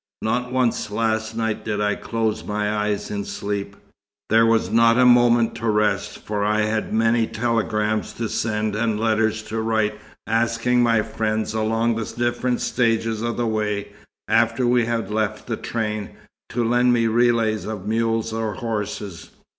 [0.23, 3.75] Not once last night did I close my eyes in sleep.
[4.31, 8.99] There was not a moment to rest, for I had many telegrams to send, and
[8.99, 9.93] letters to write,
[10.25, 13.89] asking my friends along the different stages of the way,
[14.27, 16.09] after we have left the train,
[16.49, 19.29] to lend me relays of mules or horses.